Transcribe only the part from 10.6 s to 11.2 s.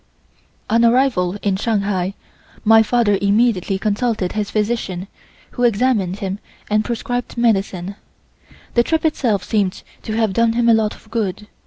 a lot of